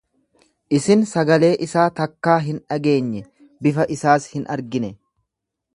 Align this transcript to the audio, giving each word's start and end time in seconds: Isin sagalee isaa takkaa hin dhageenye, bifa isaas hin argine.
Isin 0.77 1.03
sagalee 1.09 1.51
isaa 1.65 1.85
takkaa 1.99 2.39
hin 2.47 2.59
dhageenye, 2.73 3.23
bifa 3.67 3.87
isaas 3.99 4.29
hin 4.35 4.53
argine. 4.57 4.93